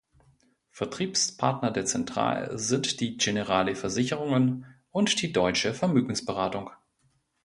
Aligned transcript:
Vertriebspartner 0.71 1.69
der 1.69 1.85
Central 1.85 2.57
sind 2.57 3.01
die 3.01 3.17
Generali 3.17 3.75
Versicherungen 3.75 4.65
und 4.89 5.21
die 5.21 5.31
Deutsche 5.31 5.75
Vermögensberatung. 5.75 6.71